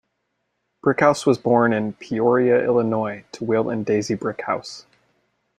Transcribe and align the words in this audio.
Brickhouse 0.83 1.27
was 1.27 1.37
born 1.37 1.73
in 1.73 1.93
Peoria, 1.93 2.65
Illinois, 2.65 3.23
to 3.33 3.45
Will 3.45 3.69
and 3.69 3.85
Daisy 3.85 4.15
Brickhouse. 4.15 4.85